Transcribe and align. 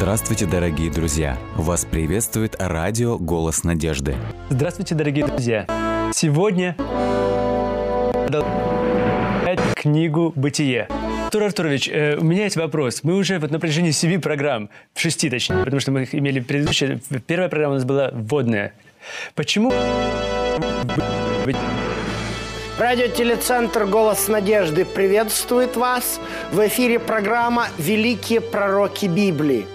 Здравствуйте, 0.00 0.46
дорогие 0.46 0.90
друзья! 0.90 1.36
Вас 1.56 1.84
приветствует 1.84 2.56
радио 2.58 3.18
«Голос 3.18 3.64
надежды». 3.64 4.16
Здравствуйте, 4.48 4.94
дорогие 4.94 5.26
друзья! 5.26 5.66
Сегодня 6.14 6.74
книгу 9.74 10.32
«Бытие». 10.34 10.88
Артур 11.26 11.42
Артурович, 11.42 11.90
э, 11.90 12.16
у 12.16 12.24
меня 12.24 12.44
есть 12.44 12.56
вопрос. 12.56 13.00
Мы 13.02 13.14
уже 13.14 13.38
вот 13.38 13.50
на 13.50 13.60
протяжении 13.60 13.90
семи 13.90 14.16
программ, 14.16 14.70
шести 14.96 15.28
точнее, 15.28 15.64
потому 15.64 15.80
что 15.80 15.92
мы 15.92 16.04
их 16.04 16.14
имели 16.14 16.40
предыдущие. 16.40 16.98
Первая 17.26 17.50
программа 17.50 17.72
у 17.72 17.76
нас 17.76 17.84
была 17.84 18.10
вводная. 18.10 18.72
Почему 19.34 19.70
Радиотелецентр 22.78 23.84
«Голос 23.84 24.28
надежды» 24.28 24.86
приветствует 24.86 25.76
вас. 25.76 26.18
В 26.52 26.66
эфире 26.68 26.98
программа 26.98 27.68
«Великие 27.76 28.40
пророки 28.40 29.04
Библии». 29.04 29.66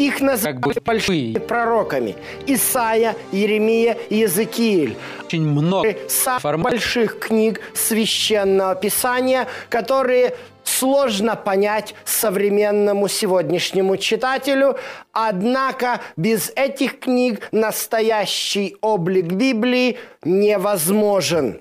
Их 0.00 0.22
называют 0.22 0.62
как 0.62 0.82
большими 0.82 1.38
пророками. 1.38 2.16
Исаия, 2.46 3.14
Еремия, 3.32 3.98
Иезекииль. 4.08 4.96
Очень 5.22 5.46
много 5.46 5.94
самых 6.08 6.58
больших 6.58 7.18
книг 7.18 7.60
Священного 7.74 8.74
Писания, 8.76 9.46
которые 9.68 10.34
сложно 10.64 11.36
понять 11.36 11.94
современному 12.06 13.08
сегодняшнему 13.08 13.98
читателю. 13.98 14.78
Однако 15.12 16.00
без 16.16 16.50
этих 16.56 17.00
книг 17.00 17.48
настоящий 17.52 18.78
облик 18.80 19.26
Библии 19.26 19.98
невозможен. 20.24 21.60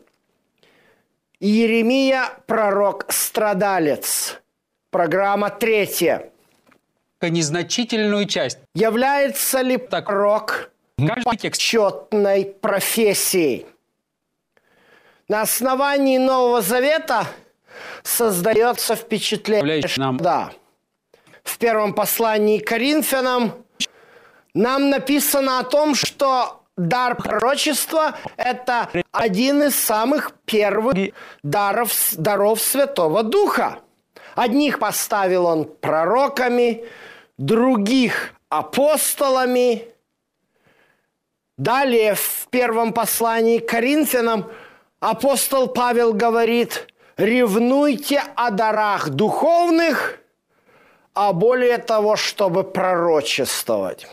Иеремия– 1.41 2.29
пророк-страдалец. 2.47 4.39
Программа 4.91 5.49
третья. 5.49 6.31
Незначительную 7.21 8.25
часть. 8.25 8.59
Является 8.73 9.61
ли 9.61 9.77
так, 9.77 10.05
пророк 10.05 10.71
почетной 11.25 12.45
профессией? 12.45 13.65
На 15.27 15.41
основании 15.41 16.17
Нового 16.17 16.61
Завета 16.61 17.27
создается 18.03 18.95
впечатление, 18.95 19.83
нам... 19.97 20.17
да. 20.17 20.51
В 21.43 21.57
первом 21.57 21.93
послании 21.93 22.59
к 22.59 22.67
Коринфянам 22.67 23.53
нам 24.53 24.89
написано 24.89 25.59
о 25.59 25.63
том, 25.63 25.95
что 25.95 26.63
дар 26.77 27.15
пророчества– 27.15 28.17
это 28.37 28.89
один 29.11 29.63
из 29.63 29.75
самых 29.75 30.31
первых 30.45 30.95
даров, 31.43 31.91
даров 32.13 32.61
Святого 32.61 33.23
Духа. 33.23 33.79
Одних 34.35 34.79
поставил 34.79 35.45
он 35.45 35.65
пророками, 35.65 36.85
других– 37.39 38.33
апостолами. 38.49 39.87
Далее 41.57 42.15
в 42.15 42.47
первом 42.51 42.93
послании 42.93 43.59
к 43.59 43.69
Коринфянам 43.69 44.51
апостол 44.99 45.67
Павел 45.67 46.13
говорит 46.13 46.87
«Ревнуйте 47.17 48.21
о 48.35 48.51
дарах 48.51 49.09
духовных, 49.09 50.19
а 51.13 51.33
более 51.33 51.77
того, 51.79 52.15
чтобы 52.15 52.63
пророчествовать». 52.63 54.07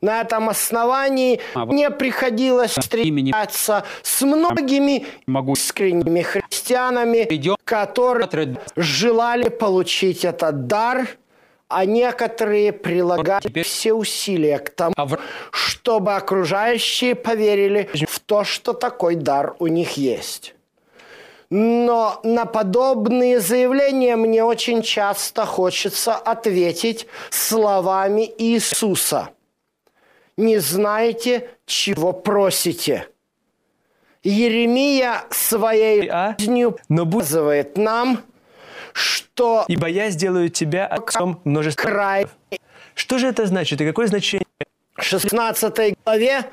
На 0.00 0.20
этом 0.20 0.48
основании 0.48 1.40
а, 1.54 1.64
мне 1.64 1.90
приходилось 1.90 2.72
встречаться 2.72 3.84
с 4.02 4.22
многими 4.22 5.06
могу... 5.26 5.54
искренними 5.54 6.22
христианами, 6.22 7.26
которые 7.64 8.58
желали 8.76 9.48
получить 9.48 10.24
этот 10.24 10.66
дар, 10.66 11.08
а 11.68 11.84
некоторые 11.84 12.72
прилагали 12.72 13.62
все 13.62 13.92
усилия 13.92 14.58
к 14.58 14.70
тому, 14.70 14.94
а 14.96 15.06
чтобы 15.50 16.14
окружающие 16.14 17.14
поверили 17.14 17.88
в 18.08 18.20
то, 18.20 18.44
что 18.44 18.72
такой 18.72 19.14
дар 19.14 19.54
у 19.58 19.66
них 19.66 19.92
есть. 19.96 20.54
Но 21.50 22.20
на 22.24 22.44
подобные 22.44 23.40
заявления 23.40 24.16
мне 24.16 24.44
очень 24.44 24.82
часто 24.82 25.46
хочется 25.46 26.14
ответить 26.14 27.06
словами 27.30 28.30
Иисуса– 28.38 29.30
не 30.38 30.58
знаете, 30.58 31.50
чего 31.66 32.12
просите. 32.12 33.08
Еремия 34.22 35.24
своей 35.30 36.08
а? 36.08 36.36
жизнью 36.38 36.78
Но 36.88 37.04
показывает 37.04 37.76
нам, 37.76 38.20
что 38.98 39.64
«Ибо 39.68 39.88
я 39.88 40.10
сделаю 40.10 40.48
тебя 40.48 40.86
отцом 40.86 41.40
множества 41.44 41.82
край. 41.82 42.26
Что 42.94 43.18
же 43.18 43.28
это 43.28 43.46
значит 43.46 43.80
и 43.80 43.86
какое 43.86 44.08
значение? 44.08 44.46
В 44.96 45.02
16 45.02 45.96
главе 46.04 46.44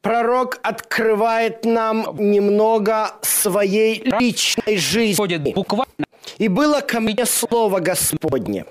пророк 0.00 0.58
открывает 0.62 1.64
нам 1.64 2.16
немного 2.18 3.12
своей 3.22 4.02
личной 4.02 4.78
жизни. 4.78 5.52
буквально. 5.52 6.06
И 6.38 6.48
было 6.48 6.80
ко 6.80 7.00
мне 7.00 7.26
слово 7.26 7.80
Господне. 7.80 8.64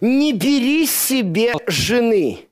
Не 0.00 0.32
бери 0.32 0.86
себе 0.86 1.54
жены, 1.66 2.48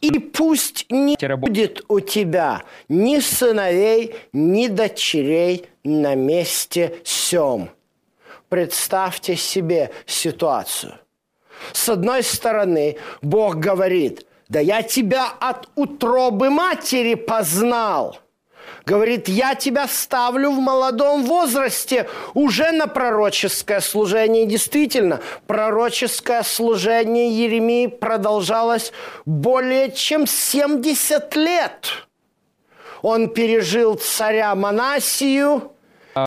и 0.00 0.18
пусть 0.18 0.86
не 0.90 1.16
будет 1.36 1.84
у 1.88 2.00
тебя 2.00 2.62
ни 2.88 3.20
сыновей, 3.20 4.14
ни 4.32 4.66
дочерей 4.66 5.66
на 5.84 6.14
месте 6.14 6.96
сем. 7.04 7.70
Представьте 8.48 9.36
себе 9.36 9.90
ситуацию. 10.06 10.94
С 11.72 11.88
одной 11.88 12.22
стороны, 12.22 12.98
Бог 13.22 13.56
говорит, 13.56 14.26
да 14.48 14.60
я 14.60 14.82
тебя 14.82 15.28
от 15.40 15.68
утробы 15.74 16.50
матери 16.50 17.14
познал– 17.14 18.18
Говорит, 18.86 19.28
я 19.28 19.54
тебя 19.54 19.88
ставлю 19.88 20.50
в 20.50 20.58
молодом 20.58 21.24
возрасте 21.24 22.06
уже 22.34 22.70
на 22.70 22.86
пророческое 22.86 23.80
служение. 23.80 24.44
Действительно, 24.44 25.20
пророческое 25.46 26.42
служение 26.42 27.30
Еремии 27.30 27.86
продолжалось 27.86 28.92
более 29.24 29.90
чем 29.90 30.26
70 30.26 31.34
лет. 31.36 32.06
Он 33.00 33.30
пережил 33.30 33.94
царя 33.94 34.54
Манасию, 34.54 35.72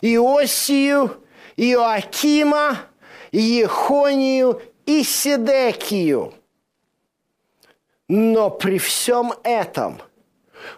Иосию, 0.02 1.16
Иоакима, 1.58 2.78
Ехонию 3.30 4.62
и 4.86 5.02
Сидекию. 5.02 6.32
Но 8.08 8.48
при 8.48 8.78
всем 8.78 9.34
этом– 9.44 10.00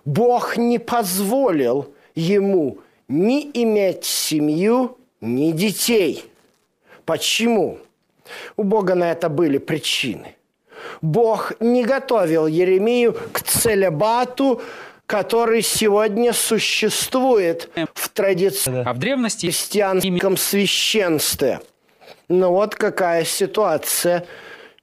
Бог 0.05 0.57
не 0.57 0.79
позволил 0.79 1.95
ему 2.15 2.79
ни 3.09 3.51
иметь 3.55 4.05
семью, 4.05 4.99
ни 5.21 5.53
детей. 5.53 6.25
Почему? 7.05 7.79
У 8.57 8.63
Бога 8.63 8.95
на 8.95 9.11
это 9.11 9.29
были 9.29 9.59
причины. 9.59 10.37
Бог 11.03 11.53
не 11.61 11.85
готовил 11.85 12.47
Еремию 12.47 13.15
к 13.33 13.43
целебату, 13.43 14.63
который 15.11 15.61
сегодня 15.61 16.33
существует 16.33 17.69
в 17.95 18.09
традиции 18.11 18.85
а 18.87 18.93
в 18.93 18.99
древности 18.99 19.47
христианском 19.47 20.37
священстве. 20.37 21.61
Но 22.29 22.53
вот 22.53 22.77
какая 22.77 23.25
ситуация 23.25 24.25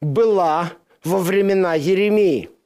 была 0.02 0.74
во 1.06 1.20
времена 1.20 1.76
Еремии– 1.76 2.50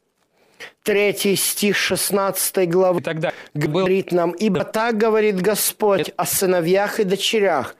Третий 0.83 1.35
стих 1.35 1.77
16 1.77 2.67
главы 2.67 3.01
тогда 3.01 3.31
говорит 3.53 4.11
нам, 4.11 4.31
«Ибо 4.31 4.63
так 4.63 4.97
говорит 4.97 5.39
Господь 5.39 6.11
о 6.17 6.25
сыновьях 6.25 6.99
и 6.99 7.03
дочерях, 7.03 7.75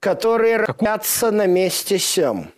которые 0.00 0.56
родятся 0.56 1.30
на 1.30 1.46
месте 1.46 1.98
сем, 1.98 2.52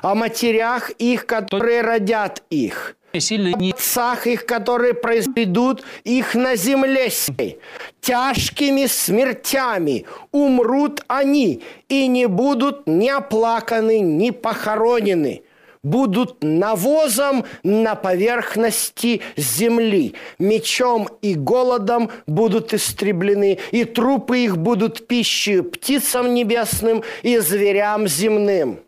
о 0.00 0.14
матерях 0.14 0.90
их, 0.90 1.26
которые 1.26 1.82
родят 1.82 2.42
их, 2.48 2.96
сильно 3.14 3.56
не... 3.56 3.72
отцах 3.72 4.26
их, 4.26 4.46
которые 4.46 4.94
произведут 4.94 5.82
их 6.04 6.34
на 6.34 6.56
земле 6.56 7.10
сей. 7.10 7.58
Тяжкими 8.00 8.86
смертями 8.86 10.06
умрут 10.32 11.02
они, 11.08 11.62
и 11.88 12.06
не 12.06 12.26
будут 12.26 12.86
ни 12.86 13.08
оплаканы, 13.08 14.00
ни 14.00 14.30
похоронены» 14.30 15.42
будут 15.82 16.42
навозом 16.42 17.44
на 17.62 17.94
поверхности 17.94 19.22
земли. 19.36 20.14
Мечом 20.38 21.08
и 21.22 21.34
голодом 21.34 22.10
будут 22.26 22.74
истреблены, 22.74 23.58
и 23.70 23.84
трупы 23.84 24.38
их 24.38 24.58
будут 24.58 25.06
пищей 25.06 25.62
птицам 25.62 26.34
небесным 26.34 27.02
и 27.22 27.38
зверям 27.38 28.06
земным. 28.06 28.80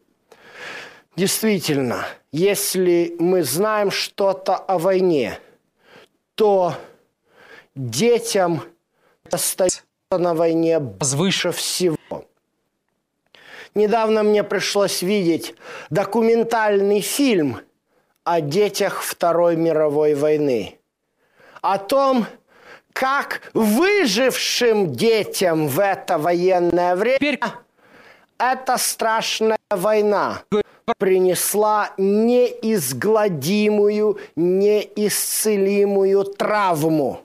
Действительно, 1.21 2.07
если 2.33 3.15
мы 3.19 3.43
знаем 3.43 3.91
что-то 3.91 4.57
о 4.57 4.79
войне, 4.79 5.39
то 6.35 6.73
детям 7.75 8.63
остается 9.31 9.83
на 10.11 10.33
войне 10.33 10.79
выше 10.79 11.53
всего. 11.53 12.25
Недавно 13.75 14.23
мне 14.23 14.43
пришлось 14.43 15.03
видеть 15.03 15.55
документальный 15.91 17.03
фильм 17.03 17.61
о 18.25 18.41
детях 18.41 19.03
Второй 19.03 19.57
мировой 19.57 20.15
войны. 20.15 20.79
О 21.61 21.77
том, 21.77 22.25
как 22.95 23.43
выжившим 23.53 24.95
детям 24.95 25.69
в 25.69 25.81
это 25.81 26.17
военное 26.17 26.97
время 26.97 27.19
Теперь 27.19 27.41
эта 28.39 28.79
страшная 28.79 29.60
война 29.71 30.43
принесла 30.99 31.93
неизгладимую, 31.97 34.19
неисцелимую 34.37 36.25
травму. 36.25 37.21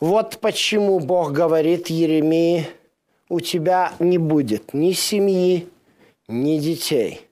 Вот 0.00 0.38
почему 0.40 0.98
Бог 1.00 1.32
говорит 1.32 1.88
Еремии, 1.88 2.66
у 3.28 3.40
тебя 3.40 3.92
не 3.98 4.16
будет 4.18 4.72
ни 4.74 4.92
семьи, 4.92 5.68
ни 6.28 6.58
детей. 6.58 7.26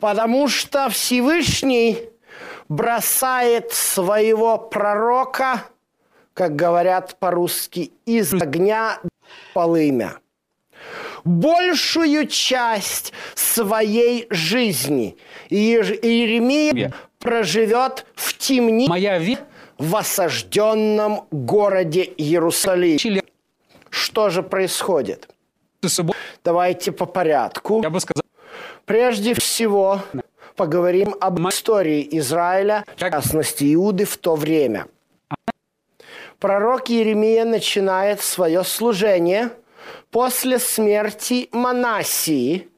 Потому 0.00 0.48
что 0.48 0.88
Всевышний 0.88 1.98
бросает 2.68 3.72
своего 3.72 4.58
пророка, 4.58 5.64
как 6.34 6.56
говорят 6.56 7.16
по-русски, 7.18 7.92
из 8.04 8.34
огня 8.34 9.00
полымя 9.54 10.18
большую 11.24 12.26
часть 12.26 13.12
своей 13.34 14.26
жизни. 14.30 15.16
И 15.48 15.56
Иеремия 15.56 16.92
проживет 17.18 18.06
в 18.14 18.36
темнице 18.36 18.90
моя 18.90 19.18
вера 19.18 19.40
в 19.78 19.94
осажденном 19.94 21.26
городе 21.30 22.02
Иерусалим. 22.02 22.98
Что 23.90 24.28
же 24.28 24.42
происходит? 24.42 25.28
Давайте 26.44 26.92
по 26.92 27.06
порядку. 27.06 27.80
я 27.82 27.90
бы 27.90 28.00
сказал, 28.00 28.22
Прежде 28.84 29.34
всего, 29.34 30.02
поговорим 30.56 31.14
об 31.20 31.46
истории 31.48 32.08
Израиля, 32.18 32.84
в 32.96 32.98
частности 32.98 33.74
Иуды 33.74 34.04
в 34.04 34.16
то 34.16 34.34
время. 34.34 34.86
Пророк 36.40 36.90
Иеремия 36.90 37.44
начинает 37.44 38.20
свое 38.20 38.64
служение 38.64 39.50
после 40.10 40.58
смерти 40.58 41.48
Манасии, 41.52 42.68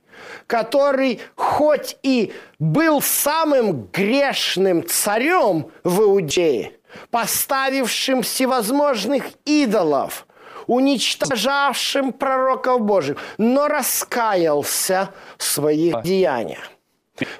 который 0.47 1.21
хоть 1.37 1.97
и 2.03 2.33
был 2.59 3.01
самым 3.01 3.89
грешным 3.93 4.87
царем 4.87 5.71
в 5.85 6.03
Иудее, 6.03 6.73
поставившим 7.11 8.23
всевозможных 8.23 9.25
идолов, 9.45 10.27
уничтожавшим 10.67 12.13
пророков 12.13 12.83
Божьих, 12.83 13.19
но 13.39 13.69
раскаялся 13.69 15.11
в 15.39 15.43
своих 15.43 16.03
деяниях. 16.03 16.71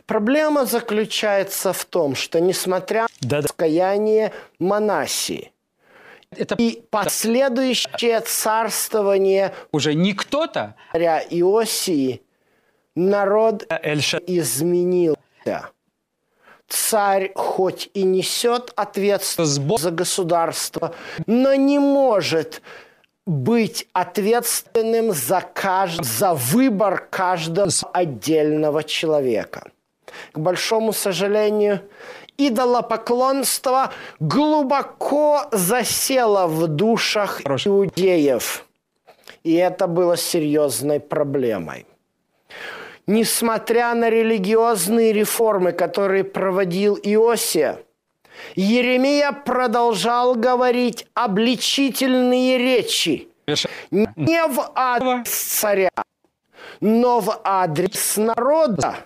Проблема 0.07 0.67
заключается 0.67 1.73
в 1.73 1.85
том, 1.85 2.15
что 2.15 2.41
несмотря 2.41 3.07
на 3.23 3.41
раскаяние 3.41 4.33
Манасии 4.59 5.53
это 6.37 6.55
и 6.59 6.83
последующее 6.91 8.21
царствование 8.21 9.53
уже 9.73 9.95
не 9.95 10.13
кто-то, 10.13 10.77
царя 10.93 11.21
Иосии, 11.21 12.23
народ 12.95 13.67
Эльша. 13.69 14.19
изменился. 14.27 15.17
Царь 16.69 17.33
хоть 17.35 17.91
и 17.95 18.05
несет 18.05 18.73
ответственность 18.77 19.81
за 19.81 19.91
государство, 19.91 20.95
но 21.27 21.55
не 21.55 21.81
может 21.81 22.63
быть 23.27 23.89
ответственным 23.93 25.13
за, 25.13 25.39
кажд- 25.53 26.05
за 26.05 26.35
выбор 26.35 27.09
каждого 27.11 27.71
отдельного 27.93 28.85
человека. 28.85 29.73
К 30.33 30.39
большому 30.39 30.93
сожалению, 30.93 31.81
идолопоклонство 32.49 33.93
глубоко 34.19 35.45
засело 35.53 36.47
в 36.47 36.67
душах 36.67 37.43
Хорошо. 37.43 37.71
иудеев. 37.71 38.65
И 39.45 39.55
это 39.55 39.87
было 39.87 40.17
серьезной 40.17 41.01
проблемой. 41.01 41.87
Несмотря 43.07 43.95
на 43.95 44.11
религиозные 44.11 45.13
реформы, 45.13 45.73
которые 45.73 46.25
проводил 46.25 46.97
Иосия, 47.03 47.79
Еремия 48.55 49.33
продолжал 49.33 50.35
говорить 50.35 51.07
обличительные 51.15 52.59
речи 52.59 53.31
не 53.91 54.47
в 54.47 54.71
адрес 54.75 55.29
царя, 55.29 55.91
но 56.81 57.21
в 57.21 57.41
адрес 57.45 58.17
народа. 58.17 58.97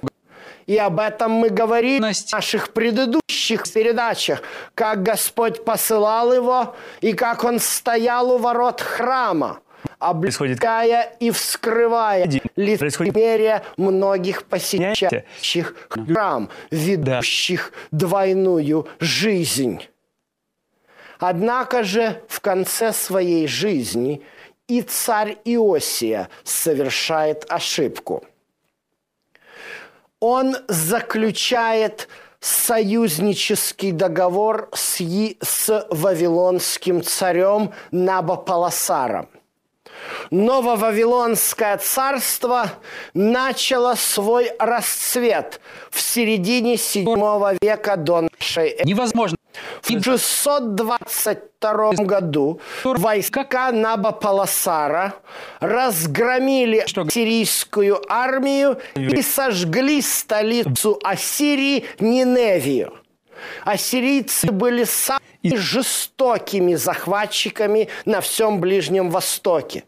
И 0.67 0.77
об 0.77 0.99
этом 0.99 1.33
мы 1.33 1.51
говорили 1.51 2.01
в 2.01 2.33
наших 2.33 2.73
предыдущих 2.73 3.71
передачах, 3.73 4.43
как 4.75 5.03
Господь 5.03 5.65
посылал 5.65 6.33
его 6.33 6.75
и 7.01 7.13
как 7.13 7.45
он 7.45 7.59
стоял 7.59 8.31
у 8.31 8.39
ворот 8.39 8.81
храма, 8.81 9.61
обличая 9.99 11.15
и 11.21 11.31
вскрывая 11.31 12.31
лицемерие 12.57 13.63
многих 13.77 14.45
посещающих 14.45 15.75
храм, 15.91 16.49
ведущих 16.71 17.73
двойную 17.91 18.89
жизнь. 19.01 19.87
Однако 21.19 21.85
же 21.85 22.23
в 22.29 22.41
конце 22.41 22.93
своей 22.93 23.47
жизни 23.47 24.23
и 24.67 24.83
царь 24.83 25.39
Иосия 25.45 26.29
совершает 26.43 27.45
ошибку. 27.49 28.25
Он 30.21 30.57
заключает 30.69 32.09
союзнический 32.41 33.93
договор 33.93 34.69
с, 34.75 35.01
с 35.41 35.87
вавилонским 35.91 37.03
царем 37.03 37.73
Набополосаром. 37.91 39.29
Нововавилонское 40.31 41.77
царство 41.79 42.71
начало 43.13 43.95
свой 43.95 44.51
расцвет 44.59 45.61
в 45.91 46.01
середине 46.01 46.75
VII 46.75 47.59
века 47.61 47.97
до 47.97 48.23
нашей 48.23 48.71
эры. 48.71 48.85
невозможно. 48.85 49.37
В 49.83 49.89
622 49.89 51.93
году 52.05 52.61
войска 52.85 53.73
Набополосара 53.73 55.15
разгромили 55.61 56.85
сирийскую 57.11 58.01
армию 58.09 58.79
и 58.97 59.23
сожгли 59.23 60.03
столицу 60.03 60.99
Ассирии 61.05 61.85
Ниневию. 62.01 62.95
Ассирийцы 63.65 64.51
были 64.51 64.85
самыми 64.85 65.57
жестокими 65.57 66.75
захватчиками 66.75 67.89
на 68.05 68.21
всем 68.21 68.61
Ближнем 68.61 69.11
Востоке. 69.11 69.85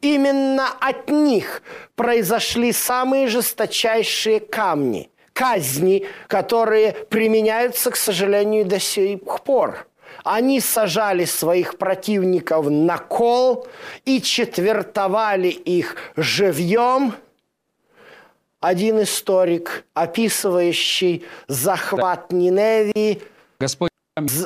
Именно 0.00 0.68
от 0.80 1.10
них 1.10 1.62
произошли 1.94 2.72
самые 2.72 3.26
жесточайшие 3.28 4.40
камни, 4.40 5.10
казни, 5.32 6.06
которые 6.28 6.92
применяются, 6.92 7.90
к 7.90 7.96
сожалению, 7.96 8.64
до 8.64 8.78
сих 8.78 9.20
пор. 9.44 9.86
Они 10.24 10.60
сажали 10.60 11.24
своих 11.24 11.78
противников 11.78 12.68
на 12.68 12.98
кол 12.98 13.66
и 14.04 14.20
четвертовали 14.20 15.48
их 15.48 15.96
живьем. 16.16 17.14
Один 18.66 19.00
историк, 19.00 19.84
описывающий 19.94 21.24
захват 21.46 22.32
Ниневии, 22.32 23.22
Господь 23.60 23.90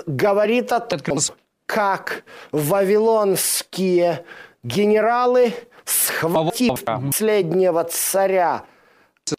говорит 0.07 0.73
о 0.73 0.81
том, 0.81 1.19
как 1.65 2.25
вавилонские 2.53 4.27
генералы, 4.63 5.55
схватив 5.87 6.83
Ага. 6.85 7.07
последнего 7.07 7.83
царя 7.85 8.65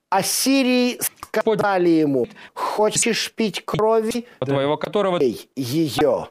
Ассирии, 0.09 0.99
сказали 1.31 1.89
ему, 1.89 2.27
хочешь 2.55 3.31
пить 3.33 3.63
крови, 3.63 4.25
твоего 4.39 4.77
которого 4.77 5.19
ее. 5.21 6.29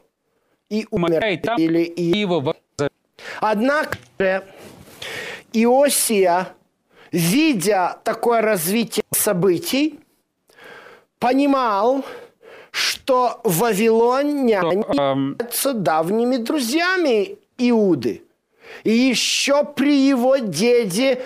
И 0.69 0.85
умирает 0.91 1.43
там, 1.43 1.55
умерли 1.55 1.83
и 1.83 2.11
и 2.11 2.17
его 2.17 2.53
Однако 3.39 3.97
Иосия, 5.53 6.53
видя 7.11 7.97
такое 8.03 8.41
развитие 8.41 9.03
событий, 9.11 9.99
понимал, 11.19 12.05
что 12.71 13.41
вавилоняне 13.43 14.83
эм, 14.97 15.31
являются 15.31 15.73
давними 15.73 16.37
друзьями 16.37 17.37
Иуды. 17.57 18.23
И 18.83 18.91
еще 18.91 19.65
при 19.65 20.07
его 20.07 20.37
деде 20.37 21.21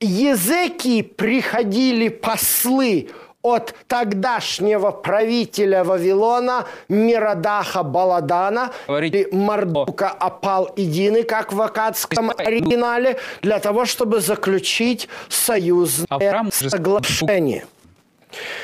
Езекии 0.00 1.02
приходили 1.02 2.08
послы 2.08 3.08
от 3.42 3.74
тогдашнего 3.86 4.90
правителя 4.90 5.82
Вавилона 5.84 6.66
Мирадаха 6.88 7.82
Баладана 7.82 8.70
Говорить 8.86 9.14
или 9.14 9.28
Мардука 9.34 10.08
Апал 10.10 10.70
Идины, 10.76 11.22
как 11.22 11.52
в 11.52 11.60
акадском 11.62 12.30
оригинале, 12.36 13.18
для 13.42 13.58
того, 13.58 13.84
чтобы 13.86 14.20
заключить 14.20 15.08
союзное 15.28 16.06
Авраам 16.10 16.50
же- 16.52 16.68
соглашение. 16.70 17.66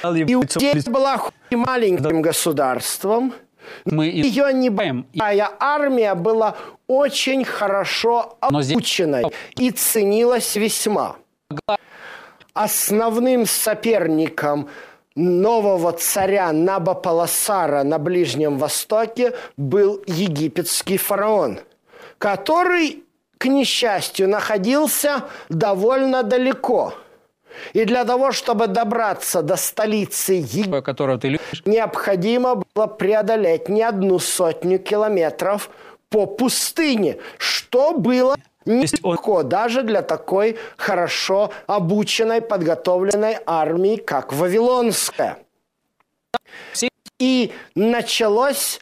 Иудея 0.03 0.75
была 0.87 1.21
и 1.51 1.57
маленьким 1.57 2.23
государством. 2.23 3.33
Мы 3.85 4.07
Ее 4.07 4.51
и- 4.51 4.55
небольшая 4.55 5.51
армия 5.59 6.15
была 6.15 6.55
очень 6.87 7.45
хорошо 7.45 8.37
обученной 8.41 9.25
и 9.57 9.71
ценилась 9.71 10.55
весьма. 10.55 11.17
Основным 12.57 13.45
соперником 13.45 14.71
нового 15.15 15.93
царя 15.93 16.53
Набополосара 16.53 17.83
на 17.83 17.99
Ближнем 17.99 18.57
Востоке 18.57 19.35
был 19.59 20.03
египетский 20.07 20.97
фараон, 20.97 21.59
который, 22.17 23.05
к 23.37 23.45
несчастью, 23.45 24.31
находился 24.31 25.25
довольно 25.51 26.23
далеко. 26.23 26.95
И 27.75 27.85
для 27.85 28.07
того, 28.07 28.33
чтобы 28.33 28.69
добраться 28.69 29.43
до 29.43 29.57
столицы 29.57 30.33
Египта, 30.33 30.81
которого 30.81 31.19
ты 31.19 31.29
любишь. 31.29 31.63
необходимо 31.67 32.63
было 32.75 32.87
преодолеть 32.87 33.69
не 33.69 33.83
одну 33.83 34.19
сотню 34.19 34.79
километров 34.79 35.69
по 36.09 36.25
пустыне, 36.25 37.19
что 37.37 37.93
было 37.93 38.35
нелегко 38.67 39.43
даже 39.43 39.83
для 39.83 40.03
такой 40.03 40.59
хорошо 40.77 41.53
обученной, 41.67 42.41
подготовленной 42.43 43.39
армии, 43.47 43.97
как 43.97 44.33
Вавилонская. 44.33 45.39
И 47.19 47.53
началось 47.75 48.81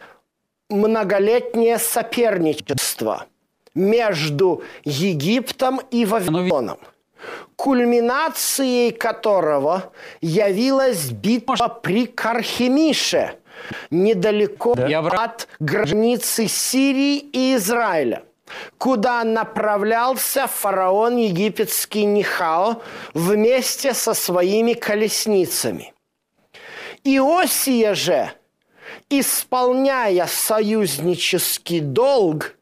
многолетнее 0.69 1.79
соперничество 1.79 3.27
между 3.75 4.63
Египтом 4.85 5.81
и 5.91 6.05
Вавилоном, 6.05 6.79
кульминацией 7.57 8.91
которого 8.93 9.93
явилась 10.21 11.11
битва 11.11 11.69
при 11.69 12.07
Кархемише, 12.07 13.37
недалеко 13.91 14.75
вра- 14.75 15.25
от 15.25 15.49
границы 15.61 16.49
Сирии 16.49 17.19
и 17.19 17.55
Израиля, 17.57 18.25
куда 18.79 19.25
направлялся 19.25 20.47
фараон 20.47 21.17
египетский 21.17 22.05
Нихао 22.05 22.83
вместе 23.15 23.95
со 23.95 24.15
своими 24.15 24.75
колесницами. 24.75 25.93
Иосия 27.05 27.95
же, 27.95 28.31
исполняя 29.09 30.27
союзнический 30.27 31.81
долг, 31.81 32.55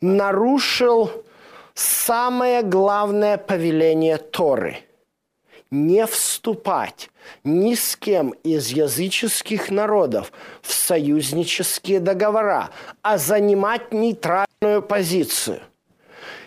нарушил 0.00 1.10
самое 1.74 2.62
главное 2.62 3.36
повеление 3.36 4.18
Торы– 4.18 4.78
не 5.70 6.06
вступать 6.06 7.10
ни 7.44 7.74
с 7.74 7.96
кем 7.96 8.30
из 8.42 8.68
языческих 8.68 9.70
народов 9.70 10.32
в 10.62 10.72
союзнические 10.72 12.00
договора, 12.00 12.70
а 13.02 13.18
занимать 13.18 13.92
нейтральную 13.92 14.82
позицию. 14.82 15.60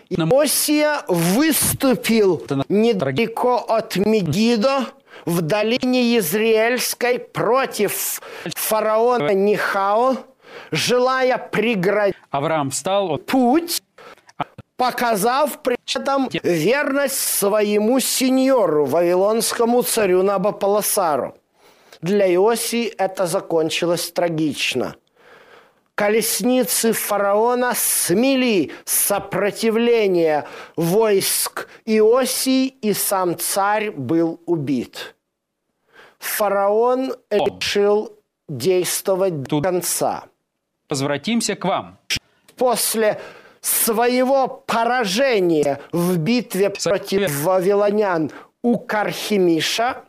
Иосия 0.09 1.03
выступил 1.07 2.43
недалеко 2.67 3.57
от 3.57 3.95
Мегидо 3.97 4.87
в 5.25 5.41
долине 5.41 6.15
Езриэльской 6.15 7.19
против 7.19 8.21
фараона 8.55 9.33
Нихао, 9.33 10.17
желая 10.71 11.37
преградить 11.37 12.15
Авраам 12.31 12.69
встал, 12.71 13.17
путь, 13.17 13.81
показав 14.79 15.61
при 15.61 15.75
этом 15.95 16.29
верность 16.43 17.19
своему 17.19 17.99
сеньору, 17.99 18.85
вавилонскому 18.85 19.83
царю 19.83 20.23
Набополосару. 20.23 21.35
Для 22.01 22.33
Иосии 22.33 22.85
это 22.85 23.27
закончилось 23.27 24.09
трагично. 24.11 24.95
Колесницы 25.95 26.93
фараона 26.93 27.73
смели 27.75 28.71
сопротивление 28.85 30.45
войск 30.77 31.67
Иосии, 31.85 32.67
и 32.67 32.93
сам 32.93 33.37
царь 33.37 33.91
был 33.91 34.39
убит. 34.45 35.15
Фараон 36.19 37.13
решил 37.29 38.13
действовать 38.47 39.43
до 39.43 39.61
конца 39.61 40.23
возвратимся 40.89 41.55
к 41.55 41.65
вам. 41.65 41.97
после 42.55 43.21
своего 43.61 44.47
поражения 44.47 45.79
в 45.91 46.17
битве 46.17 46.69
против 46.69 47.31
вавилонян 47.41 48.31
у 48.61 48.77
Кархимиша, 48.77 50.03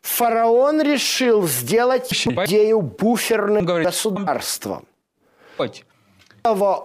фараон 0.00 0.82
решил 0.82 1.46
сделать 1.46 2.12
идею 2.12 2.80
буферным 2.80 3.64
государством. 3.64 4.86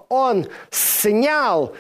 Он 0.10 0.48
снял 0.70 1.74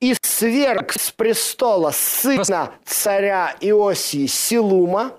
и 0.00 0.16
сверг 0.20 0.92
с 0.92 1.12
престола 1.12 1.92
сына 1.92 2.72
царя 2.84 3.54
Иосии 3.60 4.26
Силума 4.26 5.12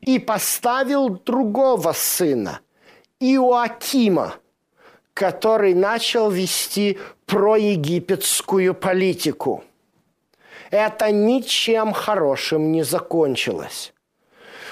и 0.00 0.18
поставил 0.18 1.08
другого 1.08 1.92
сына, 1.92 2.60
Иоакима, 3.20 4.34
который 5.14 5.74
начал 5.74 6.28
вести 6.30 6.98
проегипетскую 7.26 8.74
политику. 8.74 9.64
Это 10.70 11.12
ничем 11.12 11.92
хорошим 11.92 12.72
не 12.72 12.82
закончилось. 12.82 13.92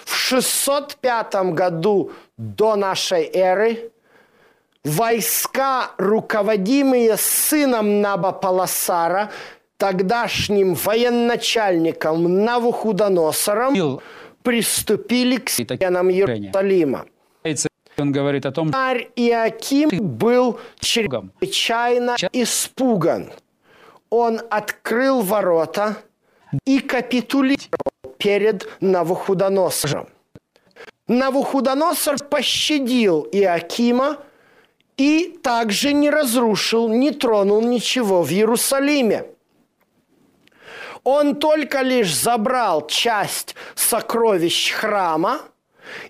В 0.05 0.15
605 0.15 1.35
году 1.55 2.11
до 2.37 2.75
нашей 2.75 3.31
эры 3.33 3.93
войска, 4.85 5.93
руководимые 5.97 7.17
сыном 7.17 8.01
Набополосара, 8.01 9.31
тогдашним 9.77 10.75
военачальником 10.75 12.45
Навуходоносором, 12.45 13.75
Ил- 13.75 14.03
приступили 14.43 15.37
к 15.37 15.49
стенам. 15.49 16.11
Иерусалима. 16.11 17.07
Он 17.99 18.13
говорит 18.13 18.47
о 18.47 18.53
том, 18.53 18.73
Царь 18.73 19.09
Иаким 19.17 19.91
был 19.91 20.59
чрезвычайно 20.81 22.17
испуган. 22.33 23.33
Он 24.11 24.41
открыл 24.51 25.21
ворота 25.23 25.97
и 26.67 26.81
капитулировал 26.81 28.17
перед 28.19 28.69
Навуходоносором. 28.81 30.09
Навуходоносор 31.09 32.19
пощадил 32.25 33.29
Иакима 33.33 34.19
и 34.97 35.39
также 35.43 35.93
не 35.93 36.11
разрушил, 36.11 36.89
не 36.89 37.11
тронул 37.11 37.63
ничего 37.63 38.23
в 38.23 38.31
Иерусалиме. 38.31 39.27
Он 41.05 41.35
только 41.37 41.83
лишь 41.83 42.15
забрал 42.15 42.87
часть 42.87 43.57
сокровищ 43.75 44.73
храма 44.73 45.41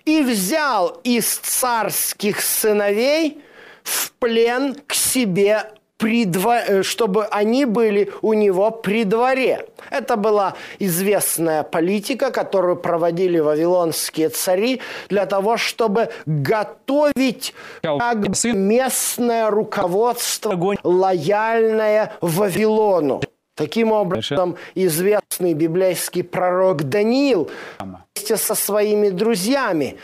и 0.04 0.22
взял 0.22 1.00
из 1.04 1.36
царских 1.36 2.40
сыновей 2.40 3.42
в 3.82 4.12
плен 4.12 4.76
к 4.86 4.94
себе, 4.94 5.64
э, 6.02 6.82
чтобы 6.82 7.26
они 7.26 7.64
были 7.64 8.10
у 8.22 8.32
него 8.32 8.70
при 8.70 9.04
дворе. 9.04 9.66
Это 9.90 10.16
была 10.16 10.54
известная 10.78 11.62
политика, 11.62 12.30
которую 12.30 12.76
проводили 12.76 13.38
вавилонские 13.38 14.28
цари 14.28 14.80
для 15.08 15.26
того, 15.26 15.56
чтобы 15.56 16.08
готовить 16.26 17.54
как 17.82 18.44
местное 18.44 19.50
руководство, 19.50 20.58
лояльное 20.82 22.12
Вавилону. 22.20 23.20
Таким 23.54 23.92
образом, 23.92 24.56
известный 24.74 25.54
библейский 25.54 26.24
пророк 26.24 26.84
Даниил 26.84 27.50
вместе 27.78 28.36
со 28.36 28.54
своими 28.54 29.10
друзьями, 29.10 29.98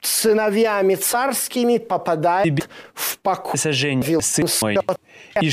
сыновьями 0.00 0.94
царскими, 0.94 1.78
попадает 1.78 2.68
в 2.92 3.18
покой. 3.18 3.58
И 5.40 5.50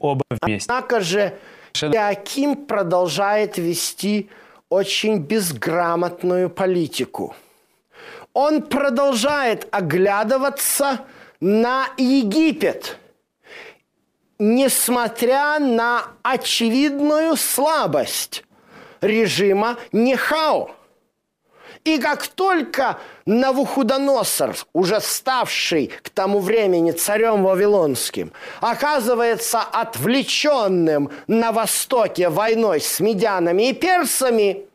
оба 0.00 0.24
вместе. 0.42 0.70
Однако 0.70 1.00
же 1.00 1.38
Иаким 1.74 2.66
продолжает 2.66 3.56
вести 3.56 4.28
очень 4.68 5.18
безграмотную 5.18 6.50
политику. 6.50 7.34
Он 8.34 8.62
продолжает 8.62 9.68
оглядываться 9.70 11.00
на 11.40 11.86
Египет, 11.98 12.98
несмотря 14.38 15.58
на 15.58 16.06
очевидную 16.22 17.36
слабость 17.36 18.44
режима 19.00 19.76
Нехао. 19.92 20.70
И 21.84 21.98
как 21.98 22.28
только 22.28 22.98
Навуходоносор, 23.26 24.54
уже 24.72 25.00
ставший 25.00 25.88
к 26.02 26.10
тому 26.10 26.38
времени 26.38 26.92
царем 26.92 27.42
Вавилонским, 27.42 28.32
оказывается 28.60 29.62
отвлеченным 29.62 31.10
на 31.26 31.50
востоке 31.50 32.28
войной 32.28 32.80
с 32.80 33.00
медянами 33.00 33.70
и 33.70 33.72
персами, 33.72 34.66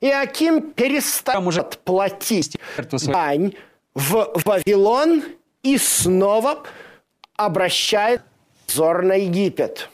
Иаким 0.00 0.72
перестает 0.72 1.46
уже 1.46 1.62
платить 1.62 2.56
дань 2.90 3.52
в 3.94 4.30
Вавилон 4.46 5.22
и 5.62 5.76
снова 5.76 6.62
обращает 7.36 8.22
взор 8.70 9.02
на 9.02 9.14
Египет. 9.14 9.88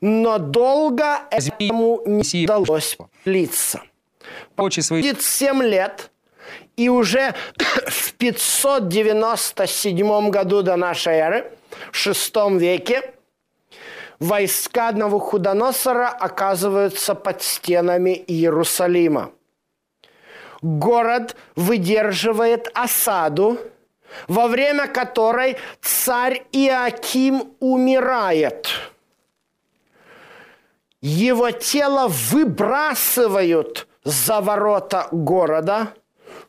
Но 0.00 0.38
долго 0.38 1.18
этому 1.30 2.00
не 2.06 2.44
удалось 2.44 2.96
длиться. 3.24 3.82
Очи 4.56 4.80
свои 4.80 5.02
Будет 5.02 5.20
7 5.22 5.62
лет, 5.62 6.10
и 6.76 6.88
уже 6.88 7.34
в 7.86 8.14
597 8.14 10.30
году 10.30 10.62
до 10.62 10.76
нашей 10.76 11.14
эры, 11.14 11.52
в 11.92 12.06
VI 12.06 12.58
веке, 12.58 13.14
войска 14.18 14.90
Навуходоносора 14.92 16.08
оказываются 16.08 17.14
под 17.14 17.42
стенами 17.42 18.24
Иерусалима. 18.26 19.32
Город 20.62 21.36
выдерживает 21.56 22.70
осаду, 22.74 23.58
во 24.28 24.48
время 24.48 24.86
которой 24.86 25.56
царь 25.80 26.44
Иаким 26.52 27.52
умирает. 27.60 28.68
Его 31.00 31.50
тело 31.50 32.08
выбрасывают 32.08 33.86
за 34.04 34.40
ворота 34.40 35.08
города, 35.12 35.94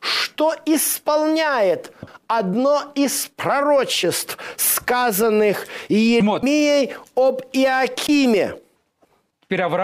что 0.00 0.54
исполняет 0.66 1.92
одно 2.26 2.92
из 2.94 3.30
пророчеств, 3.36 4.38
сказанных 4.56 5.66
Еремией 5.88 6.94
об 7.14 7.42
Иакиме 7.52 8.58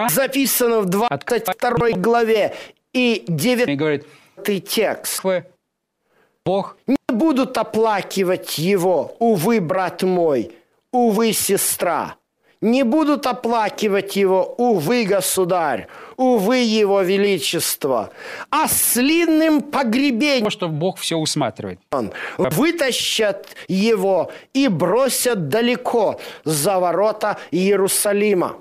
записано 0.09 0.81
в 0.81 0.87
22 0.87 1.91
главе 1.97 2.55
и 2.93 2.99
и 2.99 3.25
9 3.29 3.77
говорит, 3.77 4.07
текст. 4.67 5.23
«Вы, 5.25 5.45
Бог 6.45 6.77
будут 7.09 7.57
оплакивать 7.59 8.59
его, 8.59 9.17
увы, 9.19 9.61
брат 9.61 10.03
мой, 10.03 10.53
увы, 10.93 11.33
сестра. 11.33 12.17
Не 12.61 12.83
будут 12.83 13.27
оплакивать 13.27 14.17
его, 14.17 14.55
увы, 14.59 15.05
государь, 15.05 15.87
увы, 16.17 16.57
его 16.57 17.03
величество. 17.03 18.11
А 18.51 18.67
с 18.67 18.95
длинным 18.95 19.61
погребением 19.63 20.45
потому 20.45 20.51
что 20.51 20.69
Бог 20.69 20.99
все 20.99 21.17
усматривает. 21.17 21.79
вытащат 22.37 23.47
его 23.69 24.33
и 24.55 24.67
бросят 24.67 25.49
далеко 25.49 26.21
за 26.45 26.81
ворота 26.81 27.39
Иерусалима. 27.53 28.57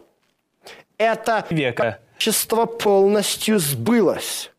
Это 0.99 1.45
Века. 1.49 1.99
пророчество 2.17 2.65
полностью 2.65 3.59
сбылось. 3.59 4.51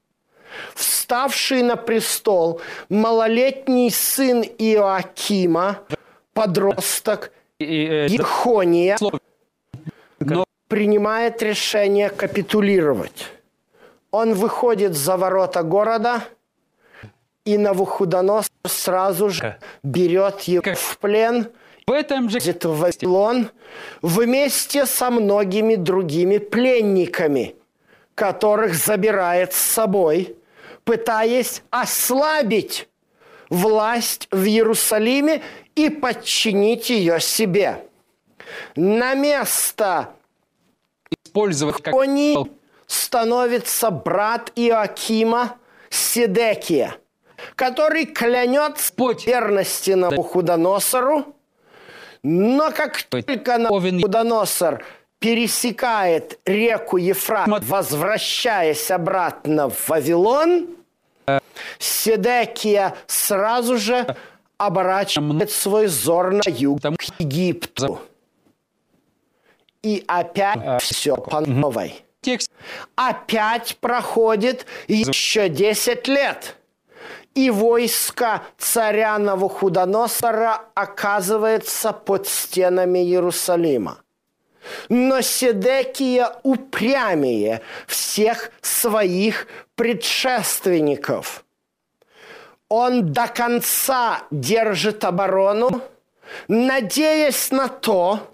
Вставший 0.75 1.63
на 1.63 1.77
престол 1.77 2.61
малолетний 2.89 3.91
сын 3.91 4.43
Иоакима, 4.43 5.81
подросток 6.33 7.33
э, 7.59 8.07
Ехония. 8.09 8.97
Но 10.21 10.45
принимает 10.69 11.43
решение 11.43 12.11
капитулировать. 12.11 13.27
Он 14.11 14.35
выходит 14.35 14.95
за 14.95 15.17
ворота 15.17 15.63
города, 15.63 16.23
и 17.45 17.57
Навуходоносор 17.57 18.51
сразу 18.67 19.31
же 19.31 19.57
берет 19.83 20.41
его 20.43 20.63
Как? 20.63 20.79
в 20.79 20.99
плен, 20.99 21.49
в 21.87 21.93
этом 21.93 22.29
же 22.29 22.39
в 22.39 22.67
Вавилон 22.67 23.49
вместе 24.03 24.85
со 24.85 25.11
многими 25.11 25.75
другими 25.75 26.39
пленниками, 26.39 27.55
которых 28.15 28.75
забирает 28.75 29.55
с 29.55 29.57
собой, 29.57 30.37
пытаясь 30.89 31.61
ослабить 31.69 32.89
власть 33.51 34.27
в 34.31 34.43
Иерусалиме 34.47 35.43
и 35.75 35.91
подчинить 35.91 36.89
ее 36.89 37.21
себе. 37.21 37.85
На 38.75 39.13
место 39.13 40.15
использовать 41.27 41.83
как 41.83 41.93
Они 41.95 42.39
становится 42.87 43.91
брат 43.91 44.51
Иоакима 44.57 45.59
Седекия, 45.91 46.97
который 47.55 48.07
Господь. 48.07 49.27
верности 49.27 49.91
Навуходоносору, 49.91 51.37
но 52.23 52.71
как 52.71 53.03
только 53.03 53.59
Навуходоносор 53.59 54.83
пересекает 55.19 56.39
реку 56.47 56.97
Ефрат, 56.97 57.47
возвращаясь 57.47 58.91
обратно 58.91 59.69
в 59.69 59.87
Вавилон, 59.91 60.78
Седекия 61.79 62.97
сразу 63.07 63.79
же 63.79 64.17
оборачивает 64.57 65.51
свой 65.51 65.87
взор 65.87 66.33
на 66.33 66.43
юг 66.47 66.81
к 66.81 67.21
Египту. 67.21 68.01
И 69.83 70.05
опять 70.07 70.83
все 70.83 71.17
по 71.17 71.41
новой 71.41 72.03
опять 72.97 73.77
проходит 73.81 74.67
еще 74.87 75.49
10 75.49 76.09
лет. 76.09 76.57
И 77.35 77.51
войско 77.51 78.43
царя 78.59 79.19
Навуходоносора 79.19 80.63
оказывается 80.75 81.93
под 81.93 82.27
стенами 82.27 82.99
Иерусалима. 82.99 83.99
Но 84.89 85.21
Седекия 85.21 86.33
упрямее 86.43 87.63
всех 87.87 88.51
своих 88.61 89.47
предшественников. 89.75 91.45
Он 92.69 93.13
до 93.13 93.29
конца 93.29 94.25
держит 94.31 95.05
оборону, 95.05 95.83
надеясь 96.49 97.51
на 97.51 97.69
то, 97.69 98.29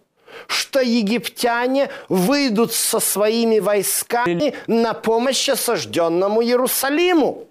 что 0.47 0.81
египтяне 0.81 1.91
выйдут 2.09 2.73
со 2.73 3.01
своими 3.01 3.61
войсками 3.61 4.55
на 4.67 4.95
помощь 4.95 5.49
осажденному 5.49 6.43
Иерусалиму. 6.43 7.47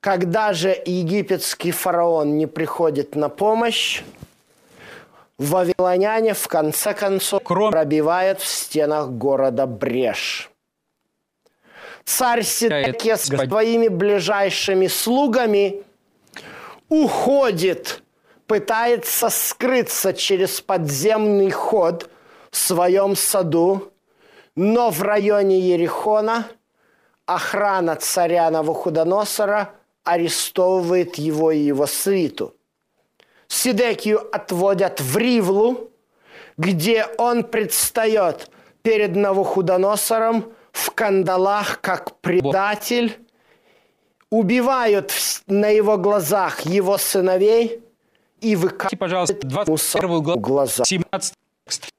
Когда 0.00 0.52
же 0.52 0.76
египетский 0.84 1.72
фараон 1.72 2.36
не 2.36 2.46
приходит 2.46 3.16
на 3.16 3.28
помощь, 3.28 4.02
вавилоняне 5.38 6.34
в 6.34 6.48
конце 6.48 6.94
концов 6.94 7.42
Кроме- 7.44 7.72
пробивают 7.72 8.40
в 8.40 8.46
стенах 8.46 9.08
города 9.10 9.66
брешь. 9.66 10.50
Царь 12.04 12.42
Седекия 12.44 13.16
с 13.16 13.28
Господи. 13.28 13.48
своими 13.48 13.88
ближайшими 13.88 14.86
слугами 14.86 15.82
уходит, 16.88 18.02
пытается 18.46 19.28
скрыться 19.28 20.14
через 20.14 20.60
подземный 20.60 21.50
ход 21.50 22.08
в 22.50 22.56
своем 22.56 23.16
саду, 23.16 23.92
но 24.54 24.90
в 24.90 25.02
районе 25.02 25.58
Ерехона 25.58 26.46
охрана 27.26 27.96
царя 27.96 28.48
Навуходоносора 28.50 29.74
арестовывает 30.04 31.16
его 31.16 31.50
и 31.50 31.58
его 31.58 31.86
свиту. 31.86 32.54
Сидекию 33.48 34.26
отводят 34.34 35.00
в 35.00 35.16
Ривлу, 35.16 35.90
где 36.56 37.06
он 37.18 37.44
предстает 37.44 38.50
перед 38.82 39.16
Навуходоносором 39.16 40.52
в 40.72 40.90
кандалах 40.90 41.80
как 41.80 42.16
предатель, 42.20 43.18
убивают 44.30 45.12
на 45.46 45.68
его 45.68 45.96
глазах 45.96 46.60
его 46.62 46.98
сыновей 46.98 47.80
и 48.40 48.56
выкатывают 48.56 48.98
пожалуйста, 48.98 49.46
21 49.46 50.22
главу, 50.22 50.40
глаза. 50.40 50.84
17 50.84 51.34
текст. 51.64 51.90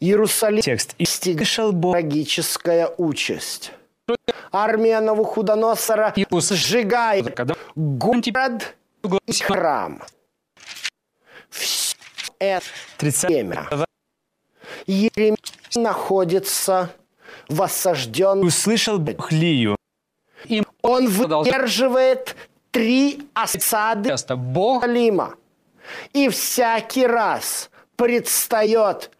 Иерусалим 0.00 0.60
Текст. 0.60 0.94
И 0.98 1.04
стигла 1.04 1.44
слышал 1.44 1.72
Бог 1.72 1.94
трагическая 1.94 2.90
участь. 2.98 3.72
Армия 4.52 5.00
Навуходоносора 5.00 6.14
сжигает 6.40 7.34
город 7.74 8.74
глава 9.02 9.18
и 9.26 9.32
храм. 9.32 10.02
Все 11.54 11.96
это 12.38 12.66
30 12.98 13.30
время 13.30 13.68
Еремия 14.86 15.36
находится 15.76 16.90
в 17.48 17.62
осажденном... 17.62 18.46
Услышал 18.46 18.98
Бог 18.98 19.32
Лию. 19.32 19.76
им 20.46 20.66
Он 20.82 21.08
выдерживает 21.08 22.36
три 22.70 23.28
осады 23.34 24.14
Бог 24.36 24.82
Иерусалима. 24.82 25.34
И 26.12 26.28
всякий 26.28 27.06
раз 27.06 27.70
предстает 27.96 29.10